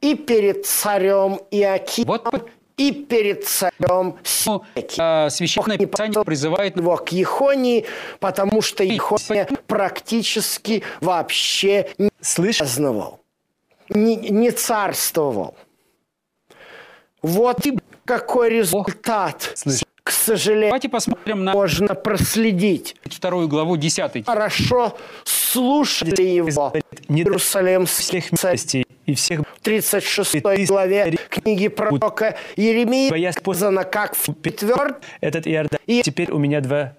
и 0.00 0.14
перед 0.14 0.66
царем 0.66 1.40
Иакимом, 1.50 2.20
Вот 2.24 2.50
и 2.88 2.92
перед 2.92 3.44
царем 3.44 4.16
Сидекием. 4.24 4.96
а, 4.98 5.30
Священное 5.30 5.78
Писание 5.78 6.24
призывает 6.24 6.76
его 6.76 6.96
к 6.96 7.10
Ехонии, 7.12 7.86
потому 8.18 8.60
что 8.62 8.82
Ехония 8.82 9.48
практически 9.66 10.82
вообще 11.00 11.88
не 11.98 12.10
Слышал? 12.20 12.66
праздновал, 12.66 13.20
не, 13.88 14.16
не 14.16 14.50
царствовал. 14.50 15.54
Вот 17.22 17.64
и 17.66 17.78
какой 18.04 18.50
результат, 18.50 19.52
Слышь. 19.54 19.82
к 20.02 20.10
сожалению, 20.10 20.70
Давайте 20.70 20.88
посмотрим 20.88 21.44
на 21.44 21.52
можно 21.52 21.94
проследить. 21.94 22.96
вторую 23.04 23.46
главу 23.46 23.76
10. 23.76 24.26
Хорошо 24.26 24.96
слушали 25.24 26.22
его. 26.22 26.72
Не 27.08 27.20
Иерусалим 27.22 27.86
всех 27.86 28.32
местностей 28.32 28.86
и 29.06 29.14
всех 29.14 29.40
в 29.40 29.60
36 29.60 30.66
главе 30.68 31.16
книги 31.28 31.68
пророка 31.68 32.36
Еремии 32.56 33.30
сказано, 33.32 33.84
как 33.84 34.14
в 34.14 34.24
четвертом 34.42 34.96
этот 35.20 35.46
Иордан. 35.46 35.80
И- 35.86 36.02
Теперь 36.02 36.30
у 36.30 36.38
меня 36.38 36.60
два 36.60 36.94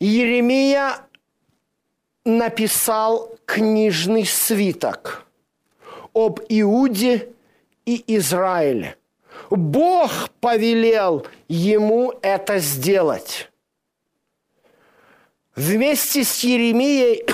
Еремия 0.00 0.98
написал 2.24 3.34
книжный 3.46 4.26
свиток 4.26 5.26
об 6.12 6.40
Иуде 6.48 7.28
и 7.84 8.02
Израиле. 8.16 8.96
Бог 9.50 10.30
повелел 10.40 11.26
ему 11.48 12.12
это 12.22 12.58
сделать. 12.58 13.50
Вместе 15.54 16.24
с 16.24 16.40
Еремией 16.44 17.24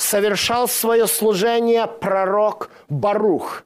совершал 0.00 0.68
свое 0.68 1.06
служение 1.06 1.86
пророк 1.86 2.70
Барух, 2.88 3.64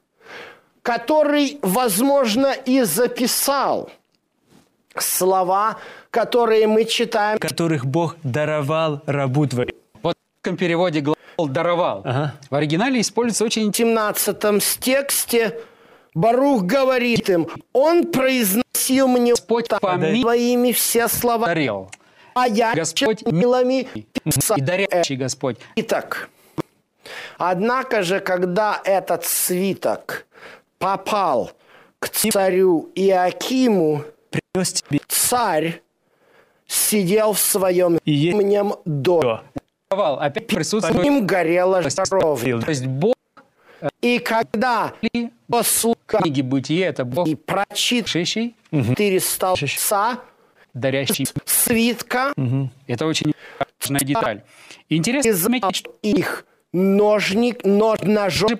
который, 0.81 1.59
возможно, 1.61 2.53
и 2.53 2.83
записал 2.83 3.89
слова, 4.97 5.77
которые 6.11 6.67
мы 6.67 6.85
читаем 6.85 7.37
которых 7.39 7.85
Бог 7.85 8.15
даровал 8.23 9.01
рабу 9.05 9.47
твоему. 9.47 9.71
Вот 10.01 10.15
в 10.15 10.37
русском 10.37 10.57
переводе 10.57 11.01
глагол 11.01 11.47
«даровал». 11.47 12.01
Ага. 12.05 12.35
В 12.49 12.55
оригинале 12.55 13.01
используется 13.01 13.45
очень 13.45 13.71
в 13.71 13.75
17 13.75 14.79
тексте 14.79 15.59
Барух 16.13 16.63
говорит 16.63 17.29
им, 17.29 17.47
он 17.73 18.05
произносил 18.05 19.09
мне 19.09 19.31
Господь 19.31 19.67
помилуй. 19.67 20.21
твоими 20.21 20.71
все 20.71 21.09
слова, 21.09 21.47
дарил. 21.47 21.91
А 22.35 22.47
я 22.47 22.75
Господь 22.75 23.25
милами. 23.25 23.87
И 23.95 24.61
дарящий 24.61 25.15
Господь. 25.15 25.57
Итак, 25.77 26.29
однако 27.37 28.03
же, 28.03 28.19
когда 28.19 28.81
этот 28.83 29.25
свиток 29.25 30.27
попал 30.77 31.51
к 31.99 32.09
царю 32.09 32.91
Иакиму, 32.93 34.03
Принес 34.29 34.73
тебе 34.73 34.99
царь 35.07 35.81
сидел 36.67 37.33
в 37.33 37.39
своем 37.39 37.99
именем 38.03 38.73
до. 38.83 39.41
Опять 39.89 40.47
присутствует 40.47 41.03
ним 41.03 41.25
горела 41.25 41.81
жаровня. 41.81 42.59
То 42.59 42.69
есть 42.69 42.85
Бог 42.85 43.15
И 44.01 44.19
когда 44.19 44.93
в 45.47 45.95
книге 46.05 46.43
Бытие 46.43 46.85
это 46.85 47.05
Бог 47.05 47.27
и 47.27 47.35
прочит 47.35 48.07
шещий, 48.07 48.55
четыре 48.71 49.21
столбца 49.21 50.19
дарящий. 50.75 51.25
свитка, 51.45 52.33
Это 52.85 53.07
очень 53.07 53.33
важная 53.79 54.01
деталь. 54.01 54.43
Интересно 54.89 55.33
заметить, 55.33 55.75
что 55.75 55.95
их 56.03 56.45
ножник, 56.71 57.63
нож, 57.63 57.99
ножом 58.01 58.59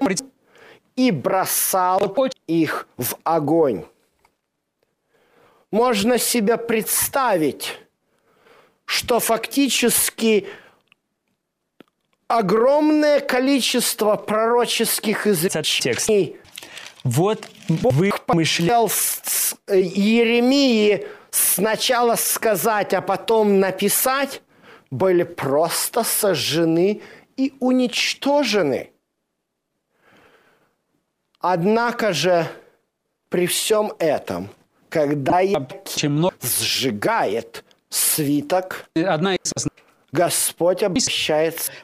и 0.95 1.11
бросал 1.11 1.99
их 2.47 2.87
в 2.97 3.15
огонь. 3.23 3.85
Можно 5.71 6.17
себе 6.17 6.57
представить, 6.57 7.77
что 8.85 9.19
фактически 9.19 10.47
огромное 12.27 13.19
количество 13.19 14.15
пророческих 14.15 15.27
изречений 15.27 16.37
Вот 17.03 17.47
Бог 17.67 17.93
с- 18.89 19.21
с- 19.23 19.55
э, 19.67 19.79
Еремии 19.79 21.05
сначала 21.35 22.15
сказать, 22.15 22.93
а 22.93 23.01
потом 23.01 23.59
написать, 23.59 24.41
были 24.89 25.23
просто 25.23 26.03
сожжены 26.03 27.01
и 27.35 27.53
уничтожены. 27.59 28.91
Однако 31.39 32.13
же 32.13 32.47
при 33.29 33.45
всем 33.47 33.91
этом, 33.99 34.49
когда 34.89 35.41
много. 36.09 36.35
сжигает 36.41 37.63
свиток, 37.89 38.89
Одна 38.95 39.35
из 39.35 39.51
Господь 40.11 40.83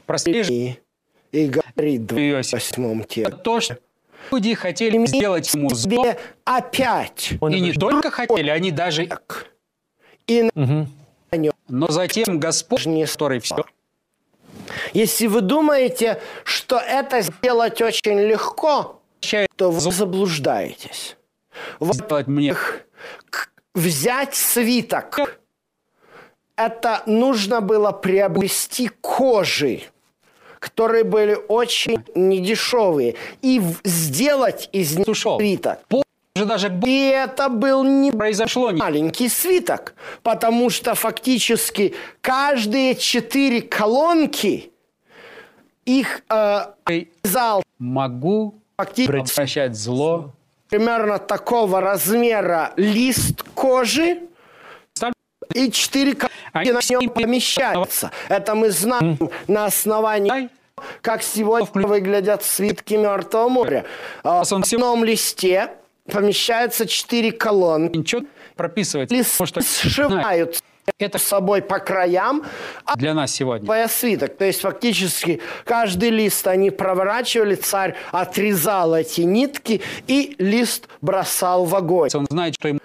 Прослеживай. 0.05 0.55
Еремии 0.55 0.79
и 1.31 1.47
говорит 1.47 2.11
в 2.11 2.17
Иосиф. 2.17 2.51
28 2.51 3.03
тексте. 3.03 3.77
Люди 4.31 4.53
хотели 4.53 5.03
сделать 5.05 5.53
ему 5.53 5.69
зло, 5.73 6.15
опять. 6.43 7.33
Он 7.41 7.53
и 7.53 7.59
не 7.59 7.73
только 7.73 8.11
хотели, 8.11 8.49
они 8.49 8.71
даже... 8.71 9.09
и 10.27 10.49
нем 11.37 11.53
Но 11.67 11.87
затем 11.87 12.39
Господь, 12.39 12.85
не 12.85 13.05
который 13.05 13.39
все 13.39 13.65
Если 14.93 15.27
вы 15.27 15.41
думаете, 15.41 16.21
что 16.43 16.77
это 16.77 17.21
сделать 17.21 17.81
очень 17.81 18.19
легко, 18.19 19.01
то 19.55 19.71
вы 19.71 19.91
заблуждаетесь. 19.91 21.17
Вот 21.79 22.27
мне 22.27 22.55
взять 23.73 24.35
свиток, 24.35 25.41
это 26.55 27.03
нужно 27.05 27.61
было 27.61 27.91
приобрести 27.91 28.89
кожи, 28.89 29.83
которые 30.61 31.03
были 31.03 31.37
очень 31.47 32.03
недешевые, 32.15 33.15
и 33.41 33.59
сделать 33.83 34.69
из 34.71 34.95
них 34.95 35.07
ушел. 35.07 35.39
свиток. 35.39 35.79
Позже 35.87 36.45
даже 36.45 36.71
И 36.85 37.07
это 37.09 37.49
был 37.49 37.83
не 37.83 38.11
произошло. 38.11 38.71
маленький 38.71 39.27
свиток, 39.27 39.95
потому 40.21 40.69
что 40.69 40.93
фактически 40.95 41.95
каждые 42.21 42.95
четыре 42.95 43.61
колонки 43.63 44.71
их 45.85 46.21
э, 46.29 46.67
зал 47.23 47.63
Могу 47.79 48.55
фактически 48.77 49.33
обращать 49.33 49.75
зло. 49.75 50.31
примерно 50.69 51.17
такого 51.17 51.81
размера 51.81 52.73
лист 52.77 53.41
кожи 53.55 54.19
и 55.55 55.71
четыре 55.71 56.13
колонки 56.13 56.30
Они 56.53 56.71
на 56.71 56.79
нем 56.89 57.09
помещаются. 57.09 58.11
Это 58.29 58.55
мы 58.55 58.71
знаем 58.71 59.17
на 59.47 59.65
основании 59.65 60.49
как 61.01 61.21
сегодня 61.21 61.87
выглядят 61.87 62.43
свитки 62.43 62.95
Мертвого 62.95 63.49
моря. 63.49 63.85
А 64.23 64.43
В 64.43 64.51
одном 64.51 65.03
листе 65.03 65.69
помещаются 66.11 66.87
четыре 66.87 67.31
колонки. 67.31 67.97
Ничего 67.97 68.23
прописывать. 68.55 69.11
Лист 69.11 69.39
сшивают 69.61 70.61
это 70.97 71.17
с 71.17 71.23
собой 71.23 71.61
по 71.61 71.79
краям, 71.79 72.43
а 72.85 72.95
для 72.95 73.13
нас 73.13 73.31
сегодня. 73.31 73.65
твоя 73.65 73.87
свиток. 73.87 74.35
То 74.37 74.45
есть 74.45 74.61
фактически 74.61 75.41
каждый 75.63 76.09
лист 76.09 76.47
они 76.47 76.71
проворачивали, 76.71 77.55
царь 77.55 77.95
отрезал 78.11 78.95
эти 78.95 79.21
нитки 79.21 79.81
и 80.07 80.35
лист 80.39 80.87
бросал 81.01 81.65
в 81.65 81.75
огонь. 81.75 82.09
Он 82.13 82.25
знает, 82.29 82.55
что 82.59 82.67
ему 82.67 82.79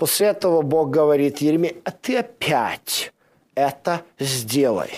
После 0.00 0.28
этого 0.28 0.62
Бог 0.62 0.88
говорит 0.88 1.42
Еремей, 1.42 1.76
а 1.84 1.90
ты 1.90 2.16
опять 2.16 3.12
это 3.54 4.00
сделай. 4.18 4.90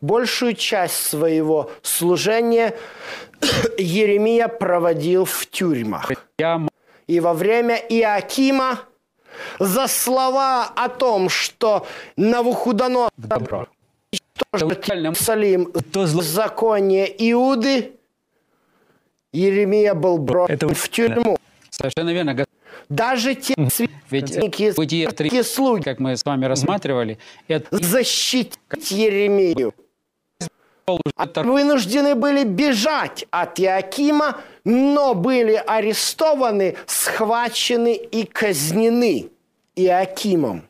Большую 0.00 0.54
часть 0.54 0.94
своего 0.94 1.70
служения 1.82 2.74
Еремия 3.78 4.48
проводил 4.48 5.26
в 5.26 5.46
тюрьмах. 5.46 6.10
И 7.06 7.20
во 7.20 7.34
время 7.34 7.76
Иакима 7.76 8.80
за 9.58 9.88
слова 9.88 10.72
о 10.74 10.88
том, 10.88 11.28
что 11.28 11.86
Навуходоносор 12.16 13.12
добро. 13.18 13.68
Иерусалим 14.54 15.70
То 15.92 16.06
законе 16.06 17.06
Иуды, 17.30 17.92
Еремия 19.34 19.92
был 19.92 20.16
брошен 20.16 20.54
Это 20.54 20.68
в 20.68 20.88
тюрьму. 20.88 21.36
Совершенно 21.80 22.10
верно. 22.10 22.46
Даже 22.88 23.34
те 23.34 23.54
священники, 24.08 24.70
такие 24.72 25.44
слуги 25.44 25.82
как 25.82 26.00
мы 26.00 26.16
с 26.16 26.24
вами 26.24 26.46
рассматривали, 26.46 27.18
это 27.48 27.66
защитить 27.70 28.58
Еремию. 28.90 29.72
Вынуждены 31.36 32.16
были 32.16 32.44
бежать 32.44 33.24
от 33.30 33.60
Иакима, 33.60 34.40
но 34.64 35.14
были 35.14 35.62
арестованы, 35.66 36.76
схвачены 36.86 37.94
и 37.94 38.24
казнены 38.24 39.30
Иакимом. 39.76 40.68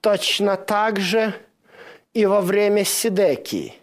Точно 0.00 0.56
так 0.56 0.98
же 0.98 1.34
и 2.14 2.24
во 2.24 2.40
время 2.40 2.84
Сидекии. 2.84 3.74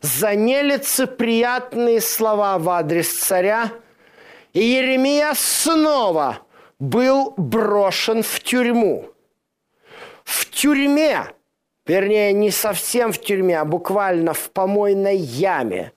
За 0.00 0.34
нелицеприятные 0.34 2.00
слова 2.00 2.58
в 2.58 2.68
адрес 2.68 3.08
царя 3.08 3.70
Иеремия 4.52 5.34
снова 5.34 6.40
был 6.78 7.34
брошен 7.36 8.22
в 8.22 8.40
тюрьму. 8.40 9.10
В 10.24 10.50
тюрьме, 10.50 11.26
вернее, 11.86 12.32
не 12.32 12.50
совсем 12.50 13.12
в 13.12 13.20
тюрьме, 13.20 13.60
а 13.60 13.64
буквально 13.64 14.34
в 14.34 14.50
помойной 14.50 15.16
яме, 15.16 15.92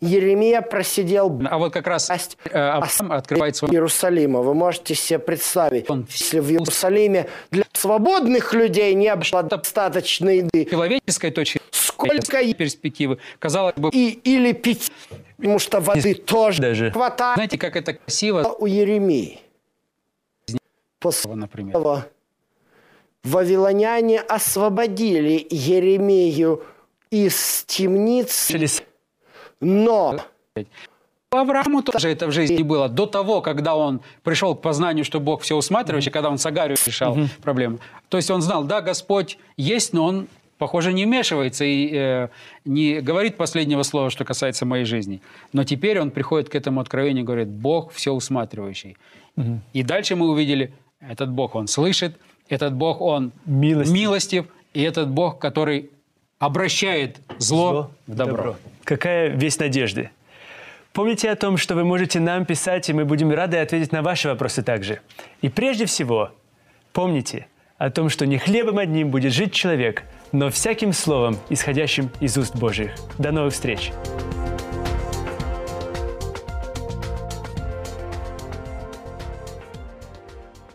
Еремия 0.00 0.60
просидел 0.60 1.40
А 1.48 1.56
вот 1.56 1.72
как 1.72 1.86
раз 1.86 2.08
власть 2.08 2.36
э, 2.44 2.58
Авраам 2.58 3.12
открывает 3.12 3.56
свой... 3.56 3.70
Иерусалима. 3.70 4.42
Вы 4.42 4.52
можете 4.52 4.94
себе 4.94 5.18
представить, 5.18 5.88
Он 5.88 6.06
если 6.10 6.40
в 6.40 6.50
Иерусалиме 6.50 7.28
для 7.50 7.64
свободных 7.72 8.52
людей 8.52 8.92
не 8.94 9.14
было 9.14 9.42
достаточно 9.42 10.28
еды, 10.28 10.66
человеческой 10.66 11.30
точки 11.30 11.60
сколько 11.70 12.42
перспективы. 12.52 13.18
Казалось 13.38 13.74
бы, 13.76 13.90
и, 13.90 14.20
или 14.22 14.52
пить, 14.52 14.92
потому 15.36 15.58
что 15.58 15.80
воды 15.80 16.14
тоже 16.14 16.60
Даже. 16.60 16.90
хватает 16.90 17.36
знаете, 17.36 17.58
как 17.58 17.76
это 17.76 17.94
красиво, 17.94 18.42
у 18.58 18.66
Еремии. 18.66 19.40
После 20.98 21.34
например. 21.34 22.04
вавилоняне 23.22 24.20
освободили 24.20 25.46
Еремею 25.50 26.64
из 27.10 27.64
темниц, 27.66 28.50
но 29.60 30.20
Аврааму 31.30 31.82
тоже 31.82 32.10
это 32.10 32.26
в 32.26 32.32
жизни 32.32 32.62
было. 32.62 32.88
До 32.88 33.06
того, 33.06 33.40
когда 33.40 33.76
он 33.76 34.00
пришел 34.22 34.54
к 34.54 34.62
познанию, 34.62 35.04
что 35.04 35.20
Бог 35.20 35.42
все 35.42 35.56
усматривающий, 35.56 36.10
когда 36.10 36.30
он 36.30 36.38
с 36.38 36.46
Агарью 36.46 36.76
решал 36.86 37.16
проблему. 37.42 37.78
То 38.08 38.16
есть 38.16 38.30
он 38.30 38.42
знал, 38.42 38.64
да, 38.64 38.80
Господь 38.80 39.38
есть, 39.56 39.92
но 39.92 40.04
он, 40.04 40.28
похоже, 40.58 40.92
не 40.92 41.04
вмешивается 41.04 41.64
и 41.64 41.90
э, 41.92 42.28
не 42.64 43.00
говорит 43.00 43.36
последнего 43.36 43.82
слова, 43.82 44.10
что 44.10 44.24
касается 44.24 44.66
моей 44.66 44.84
жизни. 44.84 45.20
Но 45.52 45.64
теперь 45.64 46.00
он 46.00 46.10
приходит 46.10 46.48
к 46.48 46.54
этому 46.54 46.80
откровению 46.80 47.22
и 47.22 47.26
говорит, 47.26 47.48
Бог 47.48 47.92
все 47.92 48.12
усматривающий. 48.12 48.96
И 49.74 49.82
дальше 49.82 50.16
мы 50.16 50.30
увидели, 50.30 50.72
этот 51.00 51.30
Бог, 51.30 51.54
он 51.54 51.66
слышит, 51.66 52.16
этот 52.48 52.74
Бог, 52.74 53.00
он 53.00 53.32
Милостив. 53.44 53.94
милостив 53.94 54.46
и 54.72 54.82
этот 54.82 55.08
Бог, 55.08 55.38
который 55.38 55.90
обращает 56.38 57.18
зло, 57.38 57.90
в 58.06 58.14
добро. 58.14 58.56
Какая 58.84 59.28
весть 59.28 59.60
надежды. 59.60 60.10
Помните 60.92 61.30
о 61.30 61.36
том, 61.36 61.58
что 61.58 61.74
вы 61.74 61.84
можете 61.84 62.20
нам 62.20 62.46
писать, 62.46 62.88
и 62.88 62.92
мы 62.94 63.04
будем 63.04 63.30
рады 63.30 63.58
ответить 63.58 63.92
на 63.92 64.00
ваши 64.00 64.28
вопросы 64.28 64.62
также. 64.62 65.00
И 65.42 65.50
прежде 65.50 65.84
всего, 65.84 66.30
помните 66.94 67.46
о 67.76 67.90
том, 67.90 68.08
что 68.08 68.26
не 68.26 68.38
хлебом 68.38 68.78
одним 68.78 69.10
будет 69.10 69.32
жить 69.32 69.52
человек, 69.52 70.04
но 70.32 70.50
всяким 70.50 70.92
словом, 70.92 71.38
исходящим 71.50 72.10
из 72.20 72.36
уст 72.36 72.56
Божьих. 72.56 72.92
До 73.18 73.32
новых 73.32 73.52
встреч! 73.52 73.92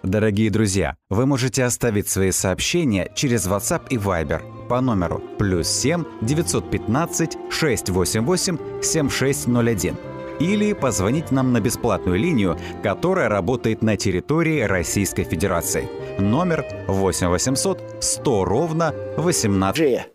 Дорогие 0.04 0.50
друзья, 0.50 0.96
вы 1.10 1.26
можете 1.26 1.64
оставить 1.64 2.10
свои 2.10 2.32
сообщения 2.32 3.10
через 3.16 3.48
WhatsApp 3.48 3.84
и 3.90 3.98
Viber 3.98 4.42
по 4.68 4.82
номеру 4.82 5.22
плюс 5.38 5.68
7 5.68 6.04
915 6.22 7.38
688 7.50 8.82
7601 8.82 10.11
или 10.42 10.74
позвонить 10.74 11.32
нам 11.32 11.54
на 11.54 11.60
бесплатную 11.60 12.18
линию, 12.18 12.58
которая 12.82 13.30
работает 13.30 13.84
на 13.84 13.96
территории 13.96 14.62
Российской 14.62 15.24
Федерации. 15.24 15.88
Номер 16.20 16.66
8 16.88 17.28
800 17.28 17.80
100 18.00 18.46
ровно 18.46 18.96
18. 19.18 19.78
же, 19.78 20.06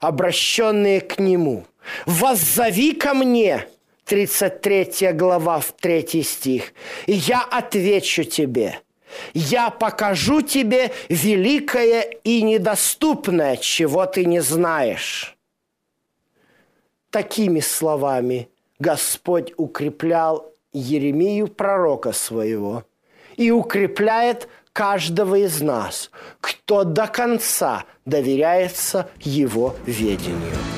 обращенные 0.00 1.00
к 1.00 1.18
Нему. 1.18 1.66
«Воззови 2.06 2.92
ко 2.92 3.14
мне» 3.14 3.66
33 4.04 5.12
глава, 5.12 5.60
в 5.60 5.72
3 5.72 6.22
стих. 6.22 6.72
«И 7.06 7.12
я 7.12 7.42
отвечу 7.42 8.24
тебе». 8.24 8.80
Я 9.32 9.70
покажу 9.70 10.42
тебе 10.42 10.92
великое 11.08 12.02
и 12.24 12.42
недоступное, 12.42 13.56
чего 13.56 14.04
ты 14.04 14.26
не 14.26 14.40
знаешь. 14.40 15.34
Такими 17.10 17.60
словами 17.60 18.50
Господь 18.78 19.52
укреплял 19.56 20.52
Еремию, 20.72 21.48
пророка 21.48 22.12
своего, 22.12 22.84
и 23.36 23.50
укрепляет 23.50 24.48
каждого 24.72 25.34
из 25.36 25.60
нас, 25.60 26.10
кто 26.40 26.84
до 26.84 27.06
конца 27.08 27.84
доверяется 28.04 29.10
его 29.20 29.74
ведению. 29.86 30.77